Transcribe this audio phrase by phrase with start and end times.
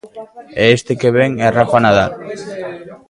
[0.61, 2.11] E este que ven é Rafa Nadal.